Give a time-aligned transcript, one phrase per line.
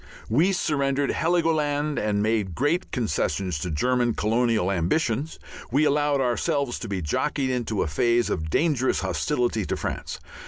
[0.29, 5.37] We surrendered Heligoland, we made great concessions to German colonial ambitions,
[5.69, 10.19] we allowed ourselves to be jockeyed into a phase of dangerous hostility to France.